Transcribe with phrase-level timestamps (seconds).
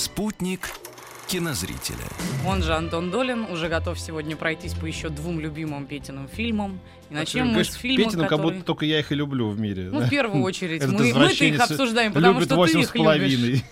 [0.00, 0.72] Спутник
[1.30, 1.96] кинозрителя.
[2.44, 6.80] Он же Антон Долин, уже готов сегодня пройтись по еще двум любимым Петиным фильмам.
[7.08, 8.52] И начнем мы Говоришь, с фильма, Петину, как который...
[8.54, 9.90] будто только я их и люблю в мире.
[9.92, 10.06] Ну, да?
[10.06, 10.84] в первую очередь.
[10.84, 13.36] Мы, мы-то их обсуждаем, потому что ты их с половиной.
[13.36, 13.62] любишь.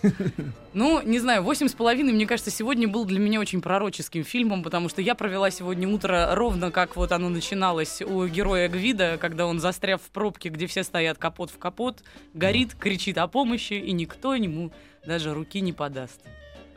[0.73, 4.61] Ну, не знаю, «Восемь с половиной», мне кажется, сегодня был для меня очень пророческим фильмом,
[4.61, 9.47] потому что я провела сегодня утро ровно как вот оно начиналось у героя Гвида, когда
[9.47, 12.03] он, застряв в пробке, где все стоят капот в капот,
[12.33, 14.71] горит, кричит о помощи, и никто ему
[15.05, 16.21] даже руки не подаст.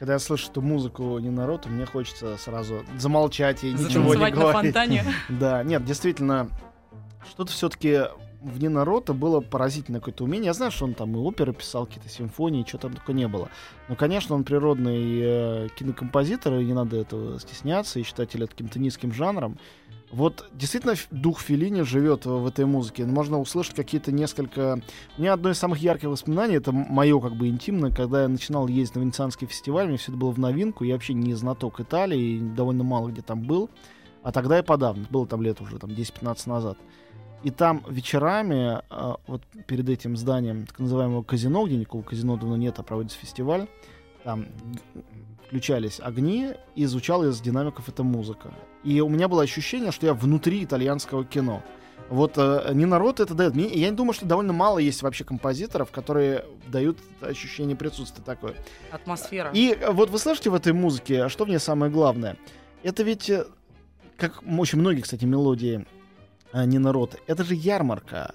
[0.02, 4.74] Когда я слышу эту музыку не народ, мне хочется сразу замолчать и ничего не говорить.
[4.74, 5.04] фонтане.
[5.28, 6.48] Да, нет, действительно,
[7.30, 8.06] что-то все-таки
[8.42, 10.46] в Нинарота было поразительное какое-то умение.
[10.46, 13.48] Я знаю, что он там и оперы писал, какие-то симфонии, что там только не было.
[13.88, 18.78] Но, конечно, он природный э, кинокомпозитор, и не надо этого стесняться и считать это каким-то
[18.78, 19.58] низким жанром.
[20.10, 23.06] Вот действительно дух Филини живет в, в этой музыке.
[23.06, 24.80] Можно услышать какие-то несколько...
[25.16, 28.68] У меня одно из самых ярких воспоминаний, это мое как бы интимное, когда я начинал
[28.68, 32.40] ездить на Венецианский фестиваль, мне все это было в новинку, я вообще не знаток Италии,
[32.40, 33.70] довольно мало где там был.
[34.22, 36.78] А тогда и подавно, было там лет уже там 10-15 назад.
[37.42, 42.56] И там вечерами, а, вот перед этим зданием так называемого казино, где никакого казино давно
[42.56, 43.66] нет, а проводится фестиваль,
[44.22, 44.46] там
[45.46, 48.54] включались огни, и звучала из динамиков эта музыка.
[48.84, 51.62] И у меня было ощущение, что я внутри итальянского кино.
[52.08, 53.54] Вот э, не народ это дает.
[53.54, 58.54] Мне, я не думаю, что довольно мало есть вообще композиторов, которые дают ощущение присутствия такое.
[58.90, 59.50] Атмосфера.
[59.52, 62.36] И э, вот вы слышите в этой музыке, а что в ней самое главное?
[62.82, 63.46] Это ведь, э,
[64.16, 65.86] как очень многие, кстати, мелодии
[66.52, 68.34] а, не народ, это же ярмарка.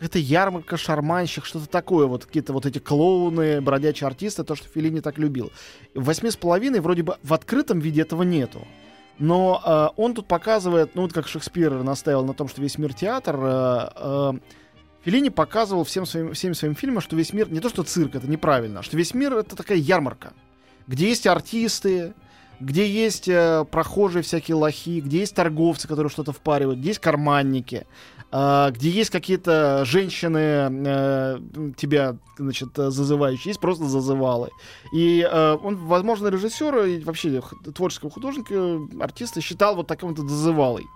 [0.00, 2.06] Это ярмарка, шарманщик, что-то такое.
[2.06, 5.50] Вот какие-то вот эти клоуны, бродячие артисты, то, что Филини так любил.
[5.94, 8.66] В «Восьми с половиной» вроде бы в открытом виде этого нету.
[9.18, 12.94] Но э, он тут показывает, ну вот как Шекспир наставил на том, что весь мир
[12.94, 14.32] театр, э, э,
[15.04, 18.30] Феллини показывал всем своим, всем своим фильмам, что весь мир не то что цирк, это
[18.30, 20.34] неправильно, а что весь мир это такая ярмарка,
[20.86, 22.14] где есть артисты,
[22.60, 27.86] где есть э, прохожие всякие лохи, где есть торговцы, которые что-то впаривают, где есть карманники,
[28.32, 31.38] э, где есть какие-то женщины э,
[31.76, 34.50] тебя, значит, зазывающие, есть просто зазывалы.
[34.92, 37.40] И э, он, возможно, режиссера и вообще
[37.74, 40.86] творческого художника, артиста считал вот таким вот зазывалой.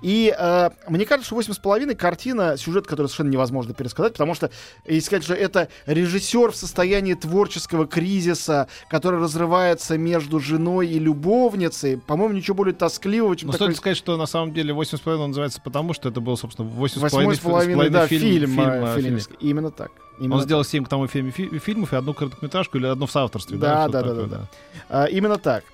[0.00, 4.34] И э, мне кажется, что «Восемь с половиной» картина, сюжет, который совершенно невозможно пересказать, потому
[4.34, 4.50] что,
[4.86, 11.98] если сказать, что это режиссер в состоянии творческого кризиса, который разрывается между женой и любовницей,
[11.98, 15.30] по-моему, ничего более тоскливого, чем Но такой стоит сказать, что на самом деле 8,5 он
[15.30, 18.94] называется потому, что это был, собственно, 8,5 восьмой с половиной, да, фильм, фильм, э, э,
[18.94, 19.04] фильм.
[19.08, 19.36] филинский.
[19.40, 19.90] Именно так.
[20.18, 20.46] Именно Он так.
[20.46, 23.56] сделал 7 к тому фильме, фи- фильмов и одну короткометражку или одну в соавторстве.
[23.56, 24.48] Да, Что-то да, да, такое, да,
[24.88, 25.64] А, именно так.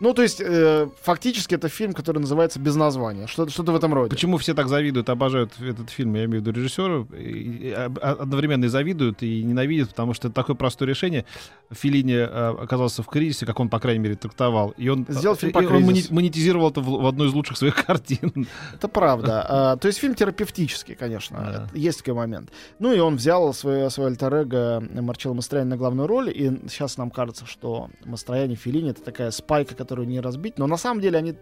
[0.00, 3.26] Ну, то есть, э, фактически это фильм, который называется без названия.
[3.26, 4.10] Что- Что-то в этом роде.
[4.10, 8.16] Почему все так завидуют, обожают этот фильм, я имею в виду режиссеру, и- и а-
[8.20, 11.24] одновременно и завидуют, и ненавидят, потому что это такое простое решение.
[11.70, 15.52] Филини оказался в кризисе, как он, по крайней мере, трактовал, и он, Сделал фильм и
[15.52, 16.14] по он мони- кризису.
[16.14, 18.46] монетизировал это в, в одной из лучших своих картин.
[18.74, 19.44] Это правда.
[19.48, 21.38] А, то есть фильм терапевтический, конечно.
[21.72, 21.78] Да.
[21.78, 22.50] Есть такой момент.
[22.78, 27.10] Ну и он взял свое, свое альтер-эго Марчелло Мастрояни на главную роль, и сейчас нам
[27.10, 30.56] кажется, что Мастрояни и Филини— это такая спайка, которую не разбить.
[30.56, 31.34] Но на самом деле они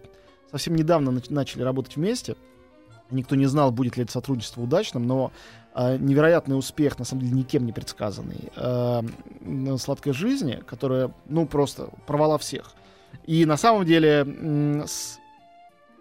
[0.50, 2.34] совсем недавно нач- начали работать вместе.
[3.10, 5.32] Никто не знал, будет ли это сотрудничество удачным, но
[5.74, 11.90] а, невероятный успех, на самом деле, никем не предсказанный, м, «Сладкой жизни», которая, ну, просто
[12.06, 12.72] порвала всех.
[13.26, 15.18] И на самом деле м, с-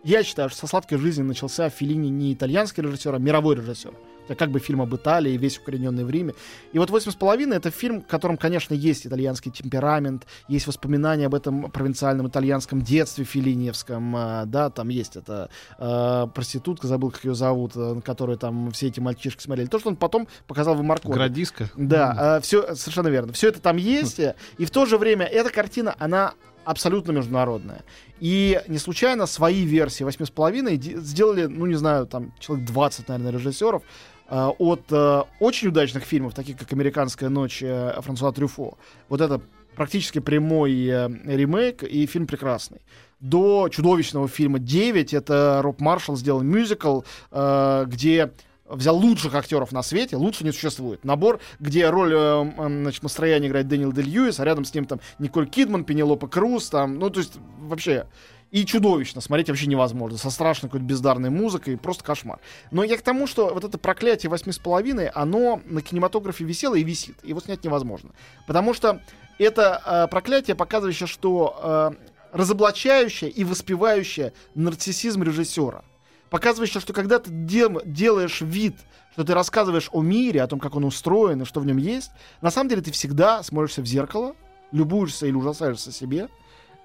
[0.05, 3.93] я считаю, что со сладкой жизни начался Филини не итальянский режиссер, а мировой режиссер.
[4.27, 6.33] Это как бы фильм об Италии, весь укорененный в Риме.
[6.73, 11.25] И вот «Восемь с половиной»— это фильм, в котором, конечно, есть итальянский темперамент, есть воспоминания
[11.25, 17.23] об этом провинциальном итальянском детстве филиневском, а, да, там есть эта а, проститутка, забыл, как
[17.23, 19.67] ее зовут, а, на которой там все эти мальчишки смотрели.
[19.67, 21.07] То, что он потом показал в Марко.
[21.09, 21.69] Градиска.
[21.75, 23.33] Да, все совершенно верно.
[23.33, 26.33] Все это там есть, э, и в то же время эта картина, она
[26.65, 27.83] абсолютно международная.
[28.19, 32.67] И не случайно свои версии «Восьми с половиной» де- сделали, ну, не знаю, там, человек
[32.67, 33.85] 20, наверное, режиссеров, э,
[34.29, 38.77] от э, очень удачных фильмов, таких как «Американская ночь» э, Франсуа Трюфо.
[39.09, 39.41] Вот это
[39.75, 42.81] практически прямой э, ремейк, и фильм прекрасный.
[43.19, 47.01] До чудовищного фильма «Девять» это Роб Маршалл сделал мюзикл,
[47.31, 48.31] э, где
[48.69, 51.03] взял лучших актеров на свете, лучше не существует.
[51.05, 54.85] Набор, где роль э, э, значит, настроения играет Дэниел Дель Льюис, а рядом с ним
[54.85, 58.07] там Николь Кидман, Пенелопа Круз, там, ну, то есть вообще
[58.51, 59.21] и чудовищно.
[59.21, 60.17] Смотреть вообще невозможно.
[60.17, 61.77] Со страшной какой-то бездарной музыкой.
[61.77, 62.39] Просто кошмар.
[62.71, 66.75] Но я к тому, что вот это проклятие восьми с половиной, оно на кинематографе висело
[66.75, 67.17] и висит.
[67.23, 68.11] Его снять невозможно.
[68.47, 69.01] Потому что
[69.37, 75.83] это э, проклятие, показывающее, что э, разоблачающее и воспевающее нарциссизм режиссера.
[76.29, 78.75] Показывающее, что когда ты дел, делаешь вид,
[79.13, 82.11] что ты рассказываешь о мире, о том, как он устроен и что в нем есть,
[82.41, 84.35] на самом деле ты всегда смотришься в зеркало,
[84.71, 86.27] любуешься или ужасаешься себе,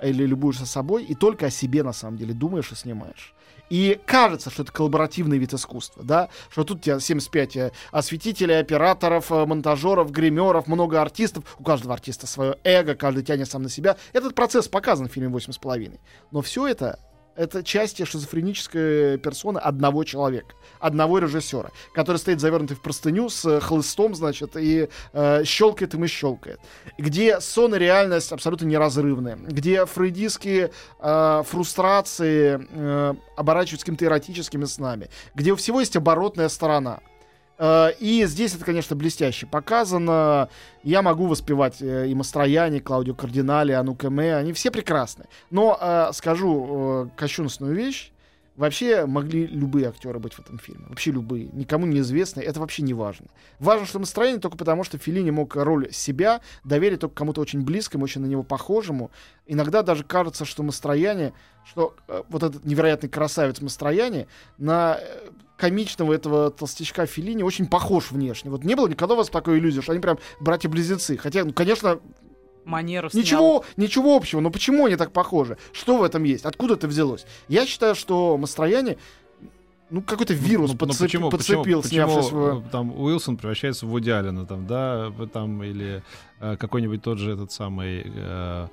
[0.02, 3.34] или любуешься собой, и только о себе на самом деле думаешь и снимаешь.
[3.70, 8.58] И кажется, что это коллаборативный вид искусства, да, что тут у тебя 75 э, осветителей,
[8.58, 13.70] операторов, э, монтажеров, гримеров, много артистов, у каждого артиста свое эго, каждый тянет сам на
[13.70, 13.96] себя.
[14.12, 16.00] Этот процесс показан в фильме «Восемь с половиной».
[16.32, 16.99] Но все это
[17.37, 24.14] это части шизофренической персоны одного человека, одного режиссера, который стоит завернутый в простыню с хлыстом,
[24.14, 26.61] значит, и э, щелкает им и щелкает.
[26.99, 30.70] Где сон и реальность абсолютно неразрывны, где фрейдистские
[31.00, 37.12] э, фрустрации э, оборачиваются какими-то эротическими снами, где у всего есть оборотная сторона— Э,
[37.58, 40.49] и здесь это, конечно, блестяще показано.
[40.82, 44.34] Я могу воспевать э, и Мастрояне, Клаудио Кардинали, Ану Кэме.
[44.37, 45.26] Они все прекрасны.
[45.50, 48.12] Но э, скажу кощунственную вещь.
[48.56, 50.84] Вообще могли любые актеры быть в этом фильме.
[50.88, 51.49] Вообще любые.
[51.52, 52.46] Никому неизвестные.
[52.46, 53.26] Это вообще не важно.
[53.58, 58.04] Важно, что настроение только потому, что Филини мог роль себя доверить только кому-то очень близкому,
[58.04, 59.10] очень на него похожему.
[59.46, 61.32] Иногда даже кажется, что Мастрояне,
[61.64, 64.26] что э, вот этот невероятный красавец Мастрояне
[64.58, 68.50] на э, комичного этого толстячка Филини очень похож внешне.
[68.50, 71.16] Вот не было никогда у вас такой иллюзии, что они прям братья-близнецы.
[71.16, 72.00] Хотя, ну, конечно,
[72.64, 73.23] манеру снял.
[73.23, 74.41] Ничего, ничего общего.
[74.41, 75.56] Но почему они так похожи?
[75.73, 76.44] Что в этом есть?
[76.44, 77.26] Откуда это взялось?
[77.49, 78.99] Я считаю, что Мастрояне
[79.91, 81.06] ну, какой-то вирус ну, подцеп...
[81.06, 82.69] почему, подцепил, почему, снявшись почему, в...
[82.70, 86.03] Там Уилсон превращается в Вуди Аллена, там, да, там, или
[86.41, 88.03] э, какой-нибудь тот же этот самый...
[88.06, 88.69] Э,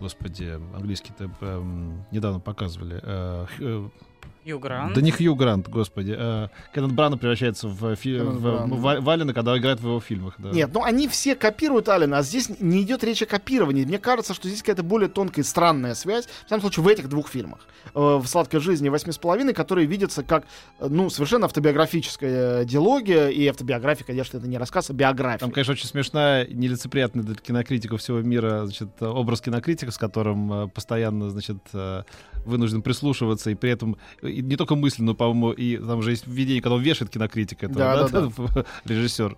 [0.00, 1.62] господи, английский-то э,
[2.10, 3.00] недавно показывали.
[3.02, 3.88] Э, э,
[4.44, 4.94] Хью Грант.
[4.94, 6.14] Да не Хью Грант, господи.
[6.18, 10.34] Э, Кеннет Брана превращается в, фи- в, в, в Алина, когда играет в его фильмах.
[10.38, 10.50] Да.
[10.50, 13.84] Нет, ну они все копируют Алина, а здесь не идет речь о копировании.
[13.84, 16.26] Мне кажется, что здесь какая-то более тонкая и странная связь.
[16.46, 17.60] В самом случае, в этих двух фильмах.
[17.94, 20.44] Э, в «Сладкой жизни» «Восьми с половиной», которые видятся как,
[20.80, 23.28] э, ну, совершенно автобиографическая диалогия.
[23.28, 25.38] И автобиография, конечно, это не рассказ, а биография.
[25.38, 30.68] Там, конечно, очень смешная, нелицеприятная для кинокритиков всего мира, значит, образ кинокритика, с которым э,
[30.68, 31.58] постоянно, значит,
[32.44, 33.96] вынужден прислушиваться, и при этом
[34.32, 37.66] и не только мысленно, но, по-моему, и там же есть введение, когда он вешает кинокритика,
[37.66, 39.36] этого, да, да, да, режиссер.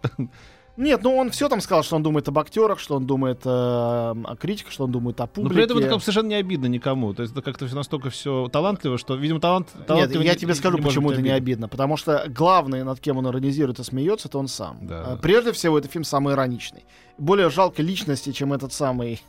[0.77, 3.49] Нет, ну он все там сказал, что он думает об актерах, что он думает э,
[3.49, 5.49] о критиках, что он думает о публике.
[5.49, 7.15] Но при этом это совершенно не обидно никому.
[7.15, 9.69] То есть это как-то настолько все талантливо, что, видимо, талант...
[9.89, 11.69] Нет, я не, тебе скажу, не почему это не обидно.
[11.69, 14.79] Потому что главный, над кем он иронизирует и смеется, это он сам.
[14.83, 15.15] Да.
[15.15, 16.85] Э, прежде всего, это фильм самый ироничный.
[17.19, 19.23] Более жалкой личности, чем этот самый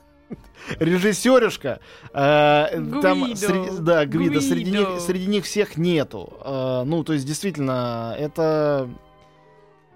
[0.79, 1.79] режиссеришка.
[2.13, 2.67] Э,
[3.01, 6.33] там среди, да, Гвида, среди них, среди них всех нету.
[6.43, 8.89] Э, ну, то есть, действительно, это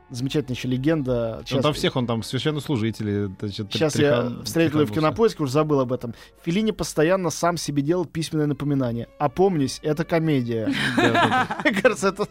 [0.10, 1.42] замечательная еще легенда.
[1.46, 3.30] Сейчас, он там всех, он там священнослужители.
[3.40, 6.14] Значит, Сейчас трихан, я встретил ее в кинопоиске, уже забыл об этом.
[6.44, 9.08] Филини постоянно сам себе делал письменное напоминание.
[9.20, 10.68] Опомнись, это комедия.
[10.98, 12.28] Мне кажется, это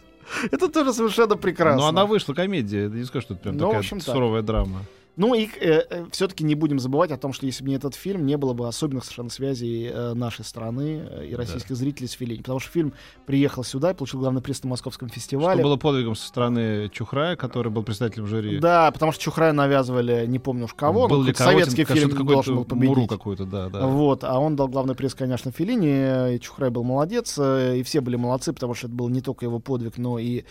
[0.51, 1.81] это тоже совершенно прекрасно.
[1.81, 2.89] Но она вышла комедия.
[2.89, 4.85] Не скажу, что это прям ну, такая суровая драма.
[5.19, 7.97] Ну и э, э все-таки не будем забывать о том, что если бы не этот
[7.97, 11.75] фильм, не было бы особенных совершенно связей э, нашей страны э, и российских да.
[11.75, 12.39] зрителей с Филини.
[12.39, 12.93] Потому что фильм
[13.27, 15.61] приехал сюда и получил главный приз на Московском фестивале.
[15.61, 18.61] Что было подвигом со стороны Чухрая, который был председателем жюри.
[18.61, 21.09] Да, потому что Чухрая навязывали не помню уж кого.
[21.09, 22.89] Был ли советский фильм должен был победить.
[22.89, 23.89] Муру какую-то, да, да.
[23.89, 28.01] Вот, а он дал главный приз, конечно, Филини, и Чухрай был молодец, э, и все
[28.01, 30.45] были молодцы, потому что это был не только его подвиг, но и,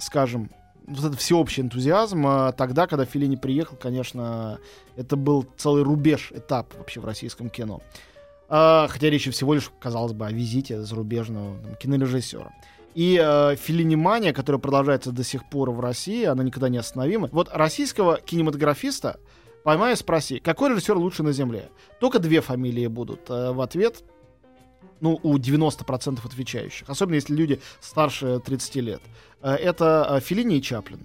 [0.00, 0.50] скажем,
[0.86, 2.26] вот этот всеобщий энтузиазм.
[2.26, 4.58] А тогда, когда Филини приехал, конечно,
[4.96, 7.82] это был целый рубеж, этап вообще в российском кино.
[8.48, 12.52] А, хотя речь всего лишь, казалось бы, о визите зарубежного там, кинорежиссера.
[12.94, 17.28] И э, филинимания, которая продолжается до сих пор в России, она никогда не остановима.
[17.30, 19.20] Вот российского кинематографиста
[19.64, 21.68] поймай и спроси, какой режиссер лучше на Земле?
[22.00, 24.02] Только две фамилии будут э, в ответ.
[25.00, 26.88] Ну, у 90% отвечающих.
[26.88, 29.02] Особенно если люди старше 30 лет.
[29.42, 31.00] Э, это э, Филини и Чаплин.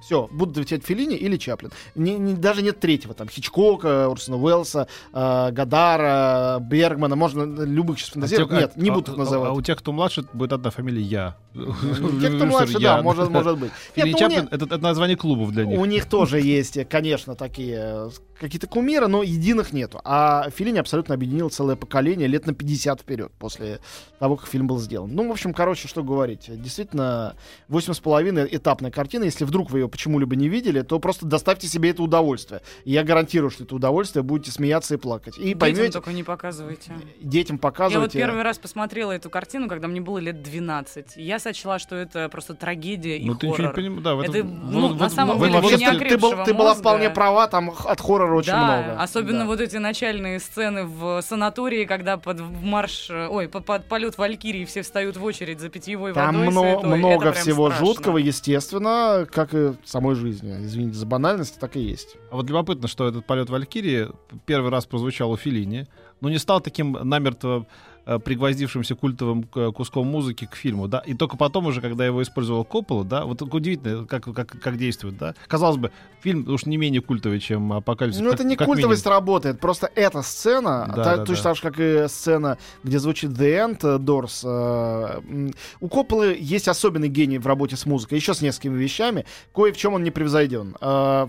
[0.00, 1.70] Все, будут отвечать Филини или Чаплин.
[1.94, 8.10] Не, не- даже нет третьего, там, Хичкока, Урсона Уэллса, э, Гадара, Бергмана, можно любых сейчас
[8.10, 8.50] А фантазировать.
[8.50, 9.50] те- Нет, не а- будут а- их называть.
[9.50, 11.36] А у тех, кто младше, будет одна фамилия Я.
[11.54, 13.70] Те, кто младше, да, может, может быть.
[13.96, 15.78] Нет, Филин ну, у Чаплин это, название клубов для них.
[15.78, 20.00] У них тоже есть, конечно, такие э, какие-то кумиры, но единых нету.
[20.04, 23.80] А Филини абсолютно объединил целое поколение лет на 50 вперед после
[24.18, 25.10] того, как фильм был сделан.
[25.12, 26.44] Ну, в общем, короче, что говорить.
[26.48, 27.34] Действительно,
[27.68, 29.24] 8,5 этапная картина.
[29.24, 32.62] Если вдруг вы ее почему-либо не видели, то просто доставьте себе это удовольствие.
[32.84, 35.36] И я гарантирую, что это удовольствие будете смеяться и плакать.
[35.38, 36.92] И Детям поймете, только не показывайте.
[37.20, 38.18] детям Я вот показывайте.
[38.18, 41.16] первый раз посмотрела эту картину, когда мне было лет 12.
[41.16, 43.74] Я сочла, что это просто трагедия и Ну, ты ничего не хоррор.
[43.74, 44.02] понимаешь.
[44.04, 46.18] Да, в Это, этом- ну, вот- на вот- самом вот- деле, для Вообще, ты, ты
[46.18, 49.02] был- ты была вполне права, там от хоррора очень да, много.
[49.02, 49.46] особенно Да.
[49.46, 54.64] вот эти начальные сцены в санатории, когда под марш, э, ой, под, под полет Валькирии
[54.64, 56.50] все встают в очередь за питьевой Там водой.
[56.50, 56.98] мно- святой.
[56.98, 57.86] много Это прям всего страшно.
[57.86, 60.52] жуткого, естественно, как и в самой жизни.
[60.64, 62.16] Извините за банальность, так и есть.
[62.30, 64.08] А вот любопытно, что этот полет Валькирии
[64.46, 65.86] первый раз прозвучал у Филини,
[66.20, 67.66] но не стал таким намертво
[68.04, 72.64] пригвоздившимся культовым к- куском музыки к фильму, да, и только потом уже, когда его использовал
[72.64, 75.34] Коппола, да, вот удивительно, как, как, как действует, да.
[75.46, 75.90] Казалось бы,
[76.20, 78.20] фильм уж не менее культовый, чем «Апокалипсис».
[78.20, 79.18] Ну, это не культовость минимум.
[79.20, 79.60] работает.
[79.60, 81.50] Просто эта сцена, Да, та- да, точно да.
[81.50, 84.40] так же, как и сцена, где звучит The End э, Doors.
[84.44, 89.72] э, у Копполы есть особенный гений в работе с музыкой, еще с несколькими вещами, кое
[89.72, 90.74] в чем он не превзойден.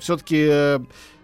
[0.01, 0.81] Все-таки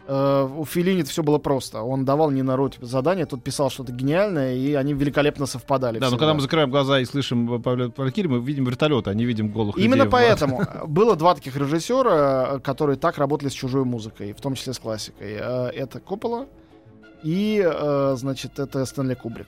[0.07, 1.81] у Филини все было просто.
[1.81, 5.99] Он давал Нина Роте задание, тот писал что-то гениальное, и они великолепно совпадали.
[5.99, 6.19] Да, но всегда.
[6.19, 9.77] когда мы закрываем глаза и слышим полет Валькирии, мы видим вертолеты, а не видим голых
[9.77, 10.11] Именно людей.
[10.11, 14.73] поэтому было два таких режиссера, э, которые так работали с чужой музыкой, в том числе
[14.73, 15.37] с классикой.
[15.39, 16.47] Э, Это Коппола
[17.23, 19.47] и, э, значит, это Стэнли Кубрик.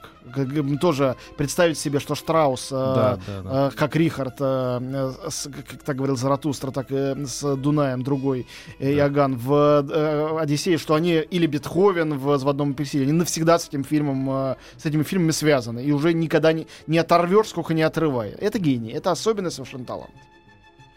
[0.82, 3.68] Тоже представить себе, что Штраус, э, Да, да, да.
[3.68, 8.48] э, как Рихард, э, э, с- как так говорил Заратустра, так и с Дунаем другой
[8.80, 9.54] э, Иоганн в
[9.90, 14.56] э, Одиссее, что они или Бетховен в «Заводном апельсине», они навсегда с этим фильмом, э,
[14.78, 18.32] с этими фильмами связаны, и уже никогда не, не оторвешь, сколько не отрывая.
[18.40, 20.12] Это гений, это особенный совершенно талант.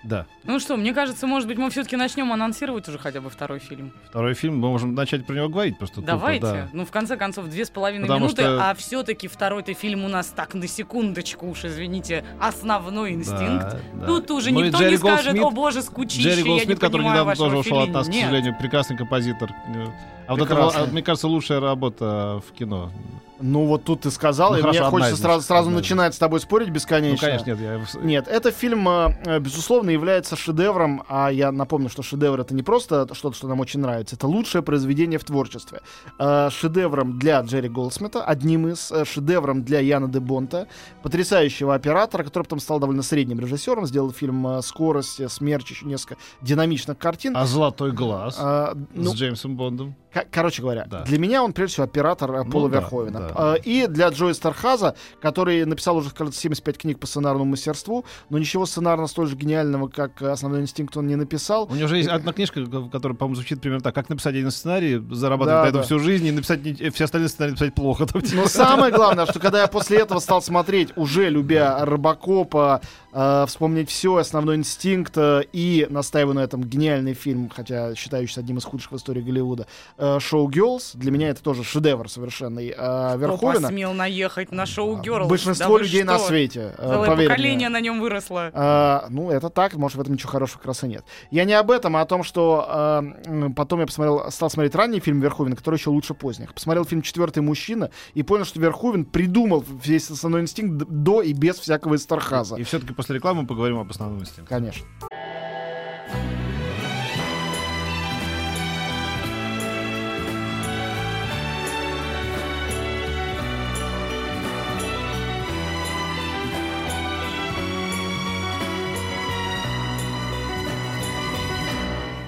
[0.05, 0.27] Да.
[0.45, 3.93] Ну что, мне кажется, может быть, мы все-таки начнем анонсировать уже хотя бы второй фильм.
[4.09, 5.97] Второй фильм, мы можем начать про него говорить просто.
[5.97, 6.43] тупо, Давайте.
[6.43, 6.69] да.
[6.73, 10.09] Ну, в конце концов, две с половиной Потому минуты, что- а все-таки второй-то фильм у
[10.09, 13.39] нас так на секундочку уж, извините, основной инстинкт.
[13.71, 14.07] Да, да.
[14.07, 16.79] Тут уже Ну никто Джерри не скажет, Голдсмит- о боже, скучище, Джерри я не Голдсмит,
[16.81, 17.95] который недавно тоже ушел от Феллини».
[17.95, 19.51] нас, к сожалению, прекрасный композитор.
[19.75, 19.87] Э,
[20.27, 22.91] А вот это, а, мне кажется, лучшая работа в кино.
[23.45, 26.39] Ну вот тут ты сказал, Ну, и хорошо, мне хочется сразу, сразу начинать с тобой
[26.39, 27.29] спорить бесконечно.
[27.29, 27.85] Ну, конечно, нет.
[27.95, 28.01] Я...
[28.01, 32.63] Нет, это фильм, э, э, безусловно, является шедевром, а я напомню, что шедевр это не
[32.63, 35.81] просто что-то, что нам очень нравится, это лучшее произведение в творчестве.
[36.19, 40.67] Э, Шедевром для Джерри Голдсмита, одним из, э, шедевром для Яна де Бонта,
[41.03, 45.87] потрясающего оператора, который потом стал довольно средним режиссером, сделал фильм э, «Скорость», э, «Смерч», еще
[45.87, 47.37] несколько динамичных картин.
[47.37, 49.95] А «Золотой глаз» А, ну, с Джеймсом Бондом.
[50.13, 51.03] Ко- Короче говоря, Да.
[51.05, 53.21] для меня он прежде всего оператор э, Ну Пола да, Верховена.
[53.21, 53.31] да.
[53.35, 58.39] А, И для Джои Стархаза, который написал уже, кажется, 75 книг по сценарному мастерству, но
[58.39, 61.69] ничего сценарно столь же гениального, как э, «Основной инстинкт» он не написал.
[61.71, 63.95] У него же есть одна книжка, которая, по-моему, звучит примерно так.
[63.95, 65.87] Как написать один сценарий, зарабатывать Да, на этом да.
[65.87, 66.61] всю жизнь, и написать
[66.95, 68.07] все остальные сценарии написать плохо.
[68.35, 72.81] Но самое главное, что когда я после этого стал смотреть, уже любя Робокопа,
[73.13, 78.59] э, вспомнить все, основной инстинкт э, и настаиваю на этом гениальный фильм, хотя считающийся одним
[78.59, 79.67] из худших в истории Голливуда,
[79.99, 82.75] э, «Шоу Герлз», для меня это тоже шедевр совершенный.
[82.77, 85.29] Э, Кто посмел наехать на шоу Герлз?
[85.29, 86.75] Большинство людей на свете.
[86.79, 87.29] э, Целое поверь мне.
[87.29, 88.51] поколение на нем выросло.
[88.55, 91.05] А, ну, это так, может, в этом ничего хорошего и нет.
[91.31, 94.75] Я не об этом, а о том, что а, м, потом я посмотрел, стал смотреть
[94.75, 96.55] ранний фильм Верховена, который еще лучше поздних.
[96.55, 101.59] Посмотрел фильм «Четвертый мужчина» и понял, что Верховен придумал весь основной инстинкт до и без
[101.59, 102.57] всякого Истархаза.
[102.57, 104.49] И все-таки после рекламы мы поговорим об основном инстинкте.
[104.49, 104.87] Конечно.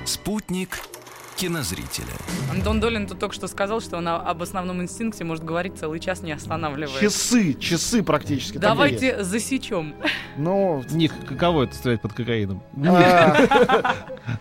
[0.04, 0.81] Спутник
[1.37, 2.07] кинозрителя.
[2.50, 6.00] Антон Долин тут только что сказал, что он о- об основном инстинкте может говорить целый
[6.00, 7.00] час, не останавливаясь.
[7.00, 8.59] Часы, часы практически.
[8.59, 9.95] Давайте засечем.
[10.37, 12.62] Ну, Ник, каково это стрелять под кокаином?
[12.87, 13.95] а,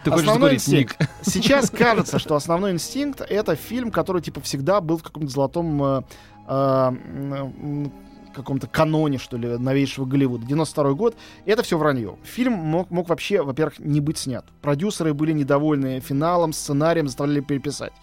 [0.03, 0.91] Ты хочешь Основной закурить, Ник?
[1.01, 1.09] инстинкт.
[1.23, 6.01] Сейчас кажется, что основной инстинкт это фильм, который типа всегда был в каком-то золотом э,
[6.47, 6.91] э,
[8.33, 10.45] каком-то каноне, что ли, новейшего Голливуда.
[10.45, 11.15] 92 год.
[11.45, 12.17] Это все вранье.
[12.23, 14.45] Фильм мог, мог вообще, во-первых, не быть снят.
[14.61, 17.93] Продюсеры были недовольны финалом, сценарием, заставляли переписать.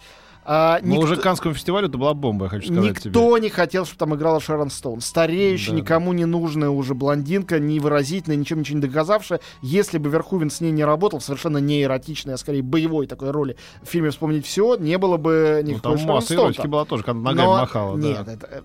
[0.43, 3.49] А, Но никто- уже к Каннскому фестивалю это была бомба, я хочу сказать Никто не
[3.49, 4.99] хотел, чтобы там играла Шерон Стоун.
[4.99, 9.39] Стареющая, Да, никому не нужная уже блондинка, невыразительная, ничем ничего не доказавшая.
[9.61, 13.29] Если бы Верхувен с ней не работал, в совершенно не эротичной, а скорее боевой такой
[13.29, 15.73] роли в фильме «Вспомнить все», не было бы тебе.
[15.73, 17.97] Ну, никакой там Шерон масса Стоун эротики была тоже, когда ногами Но- махала.
[17.97, 18.07] да.
[18.07, 18.61] Нет, это, э,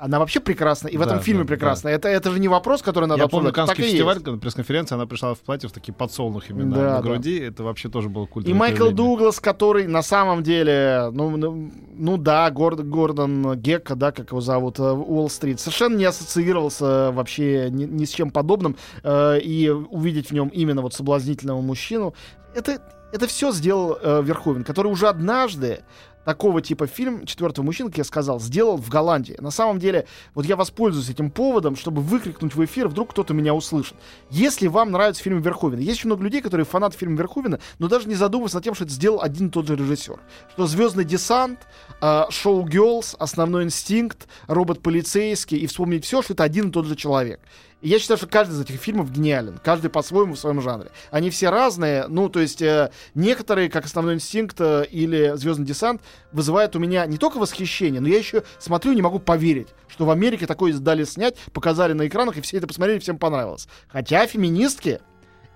[0.00, 1.88] она вообще прекрасна, и в Да, этом фильме да, прекрасна.
[1.88, 3.52] Это, это же не вопрос, который надо Я помню.
[3.52, 6.96] Каннский и фестиваль, на пресс-конференции, она пришла в платье в такие подсолнухами на- Да, на
[6.96, 7.02] да.
[7.02, 7.38] груди.
[7.38, 8.96] Это вообще тоже было И культурное Майкл проявление.
[8.96, 14.40] Дуглас, который на самом деле, ну, ну, ну да, Горд- Гордон Гекка, да, как его
[14.40, 18.76] зовут, э, Уолл-стрит, совершенно не ассоциировался вообще ни, ни с чем подобным.
[19.02, 22.14] э, и увидеть в нем именно вот соблазнительного мужчину,
[22.54, 22.80] это,
[23.12, 25.82] это все сделал э, Верховен, который уже однажды
[26.24, 29.36] такого типа фильм «Четвертого мужчины», как я сказал, сделал в Голландии.
[29.40, 33.54] На самом деле, вот я воспользуюсь этим поводом, чтобы выкрикнуть в эфир, вдруг кто-то меня
[33.54, 33.94] услышит.
[34.30, 38.08] Если вам нравится фильм Верховена, есть очень много людей, которые фанаты фильма Верховена, но даже
[38.08, 40.20] не задумываются над тем, что это сделал один и тот же режиссер.
[40.52, 41.60] Что «Звездный десант»,
[42.00, 46.86] э, «Шоу Girls», «Основной инстинкт», «Робот полицейский» и «Вспомнить все», что это один и тот
[46.86, 47.40] же человек.
[47.80, 49.58] И я считаю, что каждый из этих фильмов гениален.
[49.64, 50.90] Каждый по-своему в своем жанре.
[51.10, 52.06] Они все разные.
[52.08, 56.02] Ну, то есть, э, некоторые, как «Основной инстинкт» э, или «Звездный десант»,
[56.32, 60.04] вызывают у меня не только восхищение, но я еще смотрю и не могу поверить, что
[60.04, 63.68] в Америке такое дали снять, показали на экранах, и все это посмотрели, всем понравилось.
[63.88, 65.00] Хотя феминистки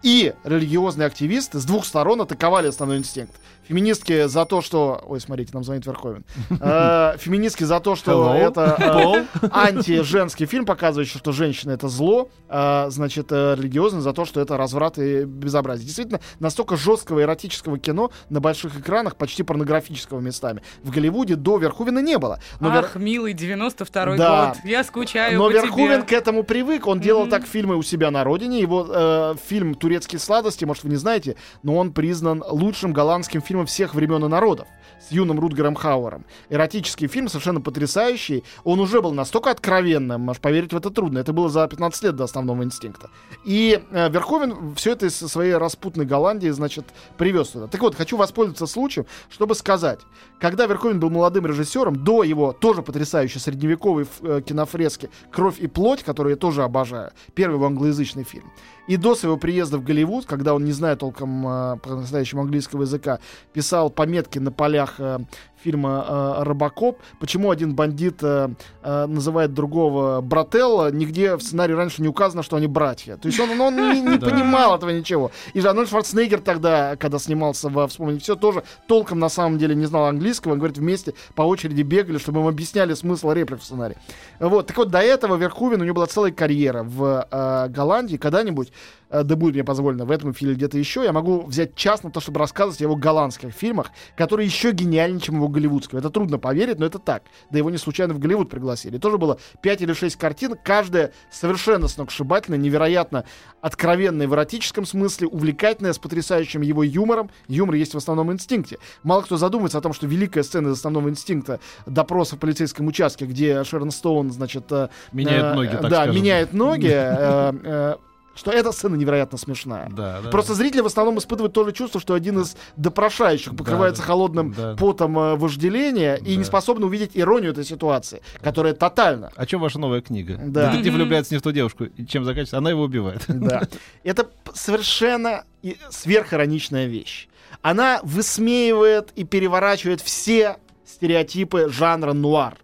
[0.02, 3.34] и религиозные активисты с двух сторон атаковали основной инстинкт.
[3.68, 5.02] Феминистки за то, что...
[5.06, 6.24] Ой, смотрите, нам звонит Верховен.
[6.60, 12.28] Э, Феминистки за то, что это э, антиженский фильм, показывающий, что женщина это зло.
[12.48, 15.86] а, Значит, э, религиозные за то, что это разврат и безобразие.
[15.86, 22.00] Действительно, настолько жесткого эротического кино на больших экранах, почти порнографического местами, в Голливуде до Верховена
[22.00, 22.38] не было.
[22.60, 24.46] Ах, милый, 92-й Да.
[24.48, 24.58] год.
[24.64, 26.86] Я скучаю но Верховен к этому привык.
[26.86, 28.60] Он делал так фильмы у себя на родине.
[28.60, 33.53] Его э, фильм «Турецкие сладости», может, вы не знаете, но он признан лучшим голландским фильмом
[33.66, 34.66] всех времен и народов
[35.08, 36.24] с юным Рутгером Хауэром.
[36.50, 38.44] Эротический фильм, совершенно потрясающий.
[38.64, 41.18] Он уже был настолько откровенным, аж поверить в это трудно.
[41.18, 43.10] Это было за 15 лет до основного инстинкта.
[43.44, 46.84] И э, Верховен все это из своей распутной Голландии, значит,
[47.16, 47.66] привез туда.
[47.66, 50.00] Так вот, хочу воспользоваться случаем, чтобы сказать,
[50.40, 56.02] когда Верховен был молодым режиссером, до его тоже потрясающей средневековой э, кинофрески «Кровь и плоть»,
[56.02, 58.50] которую я тоже обожаю, первый его англоязычный фильм,
[58.86, 63.18] и до своего приезда в Голливуд, когда он, не зная толком э, по-настоящему английского языка,
[63.52, 65.18] писал пометки на полях э,
[65.64, 68.50] фильма э, «Робокоп», почему один бандит э,
[68.82, 73.16] э, называет другого брателло, нигде в сценарии раньше не указано, что они братья.
[73.16, 75.30] То есть он, он не, не понимал этого ничего.
[75.54, 79.74] И же Арнольд Шварценеггер тогда, когда снимался во «Вспомнить все», тоже толком на самом деле
[79.74, 80.52] не знал английского.
[80.52, 83.96] Он говорит, вместе по очереди бегали, чтобы им объясняли смысл реплик в сценарии.
[84.38, 84.66] Вот.
[84.66, 88.16] Так вот, до этого Верхувен, у него была целая карьера в э, Голландии.
[88.16, 88.72] Когда-нибудь,
[89.10, 92.10] э, да будет мне позволено, в этом фильме где-то еще, я могу взять час на
[92.10, 96.00] то, чтобы рассказывать о его голландских фильмах, которые еще гениальнее, чем его голливудского.
[96.00, 97.22] Это трудно поверить, но это так.
[97.50, 98.98] Да его не случайно в Голливуд пригласили.
[98.98, 103.24] Тоже было 5 или 6 картин, каждая совершенно сногсшибательная, невероятно
[103.62, 107.30] откровенная в эротическом смысле, увлекательная, с потрясающим его юмором.
[107.48, 108.78] Юмор есть в основном инстинкте.
[109.02, 113.24] Мало кто задумывается о том, что великая сцена из основного инстинкта допроса в полицейском участке,
[113.24, 116.16] где Шерон Стоун, значит, э, Меняет э, ноги, так Да, скажем.
[116.16, 117.94] меняет ноги.
[118.34, 119.88] Что эта сцена невероятно смешная.
[119.90, 120.30] Да, да.
[120.30, 124.52] Просто зрители в основном испытывают то же чувство, что один из допрошающих покрывается да, холодным
[124.52, 124.74] да.
[124.76, 126.38] потом э, вожделения и Да.
[126.38, 129.30] не способен увидеть иронию этой ситуации, которая тотальна.
[129.36, 130.38] О чем ваша новая книга?
[130.44, 130.70] Да.
[130.70, 132.58] Детектив влюбляется не в ту девушку, и чем заканчивается?
[132.58, 133.22] Она его убивает.
[133.28, 133.62] Да.
[134.02, 137.28] Это совершенно и- сверхироничная вещь.
[137.62, 142.56] Она высмеивает и переворачивает все стереотипы жанра нуар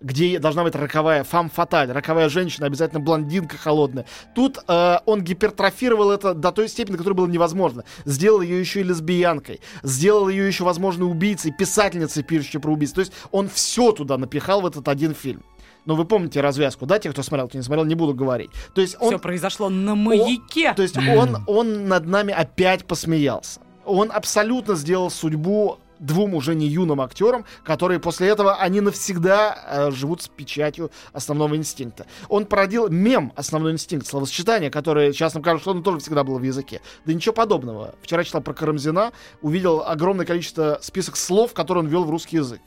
[0.00, 4.06] где должна быть роковая фам фаталь, роковая женщина, обязательно блондинка холодная.
[4.34, 7.84] Тут э, он гипертрофировал это до той степени, до которой было невозможно.
[8.04, 12.92] Сделал ее еще и лесбиянкой, сделал ее еще, возможно, убийцей, писательницей, пишущей про убийц.
[12.92, 15.42] То есть он все туда напихал в этот один фильм.
[15.84, 18.50] Но вы помните развязку, да, те, кто смотрел, кто не смотрел, не буду говорить.
[18.74, 20.74] То есть он Все произошло на маяке.
[20.74, 23.60] то есть он, он над нами опять посмеялся.
[23.86, 29.90] Он абсолютно сделал судьбу двум уже не юным актерам, которые после этого, они навсегда э,
[29.90, 32.06] живут с печатью основного инстинкта.
[32.28, 36.38] Он породил мем «Основной инстинкт», словосочетание, которое сейчас нам кажется, что оно тоже всегда было
[36.38, 36.80] в языке.
[37.04, 37.94] Да ничего подобного.
[38.02, 42.60] Вчера читал про Карамзина, увидел огромное количество список слов, которые он ввел в русский язык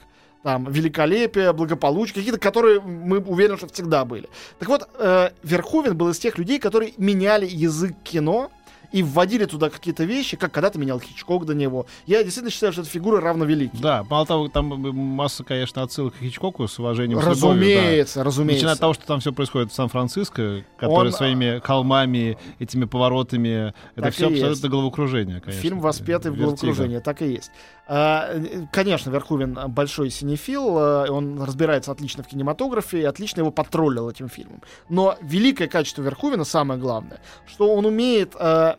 [0.44, 4.30] там, великолепие, благополучие, какие-то, которые мы уверены, что всегда были.
[4.60, 8.52] Так вот, э, Верховен был из тех людей, которые меняли язык кино
[8.92, 11.86] и вводили туда какие-то вещи, как когда-то менял Хичкок до него.
[12.06, 13.80] Я действительно считаю, что эта фигура равновеликий.
[13.80, 17.20] Да, мало того, там масса, конечно, отсылок к Хичкоку с уважением.
[17.22, 17.82] с любовью, да.
[17.82, 18.56] Разумеется, разумеется.
[18.58, 23.74] Начиная от того, что там все происходит в Сан-Франциско, который Он, своими холмами, этими поворотами,
[23.96, 24.44] это Так все и есть.
[24.44, 25.62] абсолютно головокружение, конечно.
[25.62, 26.44] Фильм воспетый в Вертиго.
[26.58, 27.52] головокружении, так и есть.
[27.94, 33.52] А, э, Конечно, Верховен большой синефил, э, он разбирается отлично в кинематографе и отлично его
[33.52, 34.62] потроллил этим фильмом.
[34.88, 38.76] Но великое качество Верховена, самое главное, что он умеет э,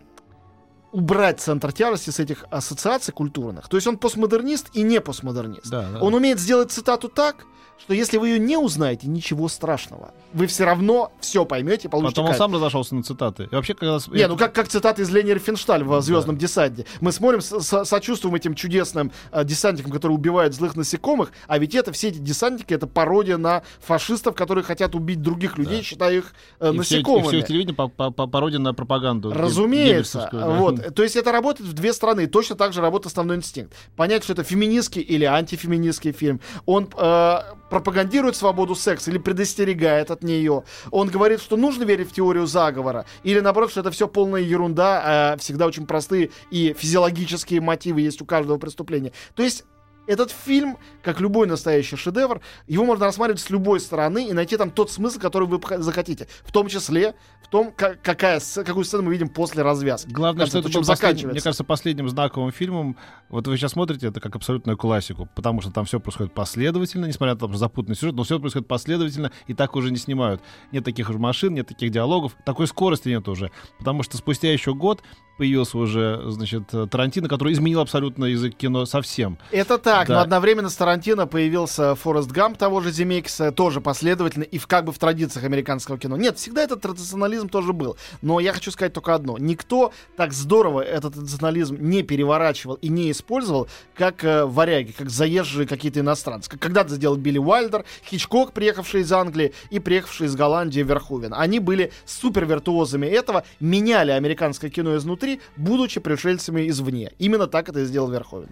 [0.93, 3.69] убрать центр тяжести с этих ассоциаций культурных.
[3.69, 5.69] То есть он постмодернист и не постмодернист.
[5.71, 6.01] Да, да.
[6.01, 7.47] Он умеет сделать цитату так,
[7.79, 10.13] что если вы ее не узнаете, ничего страшного.
[10.35, 12.39] Вы все равно все поймете, получите Потом он кайф.
[12.39, 13.49] сам разошелся на цитаты.
[13.51, 13.99] И вообще, когда...
[14.13, 16.87] Не, ну как, как цитаты из Лени Рифеншталь в «Звездном десанте».
[17.01, 21.91] Мы смотрим, со- сочувствуем этим чудесным э, десантникам, которые убивают злых насекомых, а ведь это,
[21.93, 26.69] все эти десантники, это пародия на фашистов, которые хотят убить других людей, считая их э,
[26.73, 27.27] и все, и насекомыми.
[27.29, 29.33] все телевидение по, по, по- пародия на пропаганду.
[29.33, 30.29] Разумеется.
[30.33, 30.51] да.
[30.51, 30.79] Вот.
[30.91, 32.27] То есть это работает в две стороны.
[32.27, 33.75] Точно так же работает основной инстинкт.
[33.97, 36.41] Понять, что это феминистский или антифеминистский фильм.
[36.67, 37.39] Он э,
[37.71, 40.65] пропагандирует свободу секса или предостерегает от нее.
[40.91, 43.07] Он говорит, что нужно верить в теорию заговора.
[43.23, 48.21] Или наоборот, что это все полная ерунда, а всегда очень простые и физиологические мотивы есть
[48.21, 49.13] у каждого преступления.
[49.35, 49.65] То есть
[50.07, 54.71] этот фильм, как любой настоящий шедевр, его можно рассматривать с любой стороны и найти там
[54.71, 56.27] тот смысл, который вы захотите.
[56.45, 60.11] В том числе в том, ка- какая, какую сцену мы видим после развязки.
[60.11, 61.29] Главное, что Конце, это чем заканчивается.
[61.35, 62.97] мне кажется, последним знаковым фильмом.
[63.29, 67.35] Вот вы сейчас смотрите это как абсолютную классику, потому что там все происходит последовательно, несмотря
[67.35, 70.41] на там запутанный сюжет, но все происходит последовательно, и так уже не снимают.
[70.73, 73.51] Нет таких уже машин, нет таких диалогов, такой скорости нет уже.
[73.79, 75.03] Потому что спустя еще год
[75.39, 79.39] появился уже, значит, Тарантино, который изменил абсолютно язык кино совсем.
[79.51, 80.15] Это так, Да.
[80.15, 84.85] но одновременно с Тарантино появился Форест Гамп того же Земекиса, тоже последовательно и в, как
[84.85, 86.17] бы в традициях американского кино.
[86.17, 87.97] Нет, всегда этот традиционализм тоже был.
[88.23, 89.39] Но я хочу сказать только одно.
[89.39, 95.67] Никто так здорово этот традиционализм не переворачивал и не использовал, как э, варяги, как заезжие
[95.67, 96.51] какие-то иностранцы.
[96.51, 101.35] Как когда-то сделал Билли Уайлдер, Хичкок, приехавший из Англии, и приехавший из Голландии Верховен.
[101.35, 107.13] Они были супер виртуозами этого, меняли американское кино изнутри, будучи пришельцами извне.
[107.19, 108.49] Именно так это и сделал Верховен.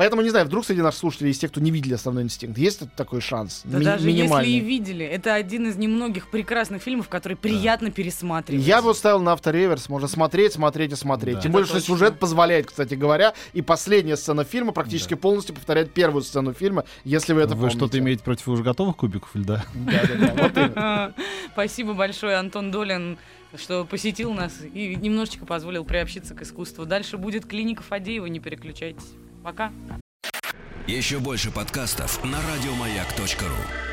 [0.00, 2.56] Поэтому, не знаю, вдруг среди наших слушателей есть те, кто не видели «Основной инстинкт».
[2.56, 3.60] Есть тут такой шанс?
[3.64, 4.50] Да Ми- даже минимальный.
[4.50, 8.64] если и видели, это один из немногих прекрасных фильмов, который приятно пересматривать.
[8.64, 11.34] Я бы ставил на автореверс, можно смотреть, смотреть и смотреть.
[11.34, 11.40] Да.
[11.42, 15.92] Тем Это более, что сюжет позволяет, кстати говоря, и последняя сцена фильма практически полностью повторяет
[15.92, 17.76] первую сцену фильма, если вы это вы помните.
[17.76, 19.66] что-то имеете против уже готовых кубиков льда?
[19.74, 21.12] Да-да-да.
[21.52, 23.18] Спасибо большое, Антон Долин,
[23.54, 26.86] что посетил нас и немножечко позволил приобщиться к искусству.
[26.86, 29.04] Дальше будет клиника Фадеева, не переключайтесь.
[29.42, 29.72] Пока.
[30.86, 33.89] Еще больше подкастов на радиомаяк.ру.